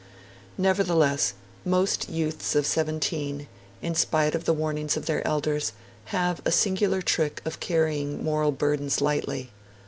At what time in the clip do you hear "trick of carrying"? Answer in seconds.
7.03-8.23